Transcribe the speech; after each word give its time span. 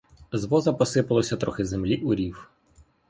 З 0.31 0.45
воза 0.45 0.73
посипалося 0.73 1.37
трохи 1.37 1.65
землі 1.65 1.97
у 1.97 2.15
рів. 2.15 2.49